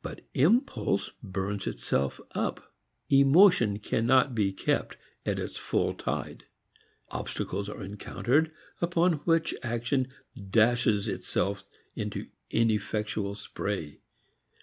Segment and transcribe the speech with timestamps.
[0.00, 2.72] But impulse burns itself up.
[3.10, 6.44] Emotion cannot be kept at its full tide.
[7.10, 10.08] Obstacles are encountered upon which action
[10.48, 11.62] dashes itself
[11.94, 14.00] into ineffectual spray.